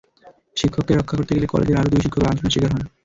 শিক্ষককে 0.57 0.93
রক্ষা 0.93 1.15
করতে 1.17 1.35
গেলে 1.35 1.47
কলেজের 1.47 1.79
আরও 1.79 1.91
দুই 1.91 2.01
শিক্ষক 2.03 2.21
লাঞ্ছনার 2.23 2.53
শিকার 2.53 2.71
হন। 2.71 2.83